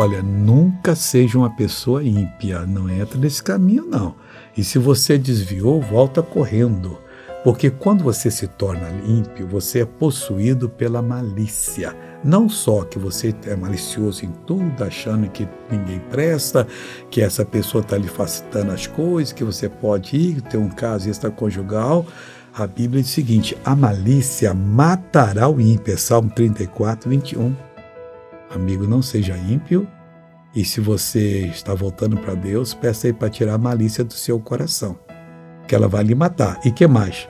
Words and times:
Olha, 0.00 0.22
nunca 0.22 0.94
seja 0.94 1.36
uma 1.36 1.50
pessoa 1.50 2.02
ímpia, 2.02 2.64
não 2.64 2.88
entra 2.88 3.18
nesse 3.18 3.42
caminho, 3.42 3.84
não. 3.84 4.14
E 4.56 4.64
se 4.64 4.78
você 4.78 5.18
desviou, 5.18 5.78
volta 5.78 6.22
correndo. 6.22 6.98
Porque 7.44 7.68
quando 7.68 8.02
você 8.02 8.30
se 8.30 8.46
torna 8.46 8.88
ímpio, 9.06 9.46
você 9.46 9.80
é 9.80 9.84
possuído 9.84 10.70
pela 10.70 11.02
malícia. 11.02 11.94
Não 12.24 12.48
só 12.48 12.82
que 12.82 12.98
você 12.98 13.34
é 13.44 13.54
malicioso 13.54 14.24
em 14.24 14.30
tudo, 14.46 14.82
achando 14.82 15.28
que 15.28 15.46
ninguém 15.70 16.00
presta, 16.10 16.66
que 17.10 17.20
essa 17.20 17.44
pessoa 17.44 17.82
está 17.82 17.98
lhe 17.98 18.08
facilitando 18.08 18.72
as 18.72 18.86
coisas, 18.86 19.34
que 19.34 19.44
você 19.44 19.68
pode 19.68 20.16
ir 20.16 20.40
ter 20.40 20.56
um 20.56 20.70
caso 20.70 21.10
extraconjugal. 21.10 22.06
A 22.54 22.66
Bíblia 22.66 23.02
diz 23.02 23.10
o 23.10 23.14
seguinte: 23.14 23.54
a 23.62 23.76
malícia 23.76 24.54
matará 24.54 25.46
o 25.46 25.60
ímpio. 25.60 25.92
É 25.92 25.96
Salmo 25.98 26.30
34, 26.30 27.10
21. 27.10 27.69
Amigo, 28.50 28.86
não 28.86 29.00
seja 29.00 29.36
ímpio. 29.36 29.86
E 30.54 30.64
se 30.64 30.80
você 30.80 31.46
está 31.46 31.72
voltando 31.72 32.16
para 32.16 32.34
Deus, 32.34 32.74
peça 32.74 33.06
aí 33.06 33.12
para 33.12 33.30
tirar 33.30 33.54
a 33.54 33.58
malícia 33.58 34.02
do 34.02 34.12
seu 34.12 34.40
coração, 34.40 34.98
que 35.68 35.74
ela 35.74 35.86
vai 35.86 36.02
lhe 36.02 36.14
matar. 36.14 36.60
E 36.64 36.72
que 36.72 36.84
mais? 36.88 37.28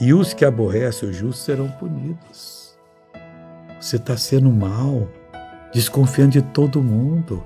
E 0.00 0.14
os 0.14 0.32
que 0.32 0.44
aborrecem 0.44 1.08
o 1.08 1.12
justo 1.12 1.42
serão 1.42 1.68
punidos. 1.72 2.78
Você 3.80 3.96
está 3.96 4.16
sendo 4.16 4.50
mal, 4.52 5.08
desconfiando 5.72 6.32
de 6.32 6.42
todo 6.42 6.80
mundo 6.80 7.44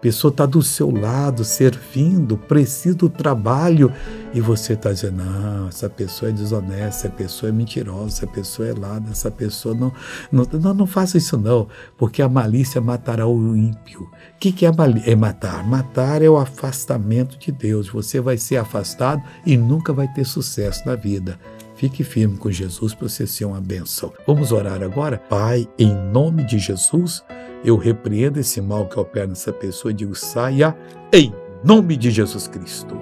pessoa 0.00 0.30
está 0.30 0.46
do 0.46 0.62
seu 0.62 0.90
lado, 0.90 1.44
servindo, 1.44 2.36
precisa 2.36 2.96
do 2.96 3.08
trabalho, 3.08 3.92
e 4.32 4.40
você 4.40 4.74
está 4.74 4.92
dizendo: 4.92 5.24
não, 5.24 5.68
essa 5.68 5.88
pessoa 5.88 6.30
é 6.30 6.32
desonesta, 6.32 6.84
essa 6.84 7.08
pessoa 7.08 7.50
é 7.50 7.52
mentirosa, 7.52 8.08
essa 8.08 8.26
pessoa 8.26 8.68
é 8.68 8.72
lada, 8.72 9.10
essa 9.10 9.30
pessoa 9.30 9.74
não. 9.74 9.92
Não, 10.30 10.46
não, 10.60 10.74
não 10.74 10.86
faça 10.86 11.16
isso, 11.18 11.38
não, 11.38 11.68
porque 11.96 12.22
a 12.22 12.28
malícia 12.28 12.80
matará 12.80 13.26
o 13.26 13.56
ímpio. 13.56 14.02
O 14.02 14.38
que, 14.38 14.52
que 14.52 14.66
é, 14.66 14.70
é 15.06 15.16
matar? 15.16 15.66
Matar 15.66 16.22
é 16.22 16.28
o 16.28 16.36
afastamento 16.36 17.38
de 17.38 17.50
Deus. 17.50 17.88
Você 17.88 18.20
vai 18.20 18.36
ser 18.36 18.56
afastado 18.56 19.22
e 19.44 19.56
nunca 19.56 19.92
vai 19.92 20.08
ter 20.08 20.24
sucesso 20.24 20.86
na 20.86 20.94
vida. 20.94 21.38
Fique 21.76 22.02
firme 22.02 22.38
com 22.38 22.50
Jesus 22.50 22.94
para 22.94 23.08
você 23.08 23.26
ser 23.26 23.44
uma 23.44 23.60
benção. 23.60 24.12
Vamos 24.26 24.50
orar 24.50 24.82
agora? 24.82 25.18
Pai, 25.18 25.68
em 25.78 25.94
nome 25.94 26.42
de 26.44 26.58
Jesus, 26.58 27.22
eu 27.66 27.76
repreendo 27.76 28.38
esse 28.38 28.60
mal 28.60 28.86
que 28.88 28.98
opera 28.98 29.26
nessa 29.26 29.52
pessoa 29.52 29.90
e 29.90 29.94
digo: 29.94 30.14
saia 30.14 30.74
em 31.12 31.34
nome 31.64 31.96
de 31.96 32.12
Jesus 32.12 32.46
Cristo. 32.46 32.96